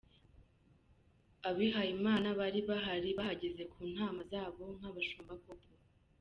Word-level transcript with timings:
Abihayimana 1.49 2.27
bari 2.39 2.59
bahari, 2.69 3.09
bahagaze 3.17 3.63
ku 3.73 3.79
ntama 3.93 4.21
zabo 4.31 4.63
nk’abashumba 4.77 5.33
koko. 5.43 5.71